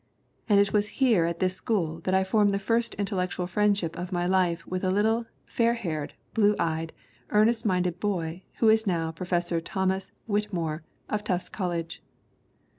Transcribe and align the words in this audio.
And 0.49 0.59
it 0.59 0.73
was 0.73 0.87
here 0.97 1.25
at 1.25 1.37
this 1.37 1.53
school 1.55 1.99
that 2.05 2.13
I 2.15 2.23
formed 2.23 2.55
the 2.55 2.57
first 2.57 2.95
intellectual 2.95 3.45
friendship 3.45 3.95
of 3.95 4.11
my 4.11 4.25
life 4.25 4.65
with 4.65 4.83
a 4.83 4.89
little, 4.89 5.27
fair 5.45 5.75
haired, 5.75 6.15
blue 6.33 6.55
eyed, 6.57 6.91
earnest 7.29 7.67
minded 7.67 7.99
boy 7.99 8.41
who 8.55 8.69
is 8.69 8.87
now 8.87 9.11
Professor 9.11 9.61
Thomas 9.61 10.11
Whittemore, 10.25 10.81
of 11.07 11.23
Tufts 11.23 11.49
College. 11.49 12.01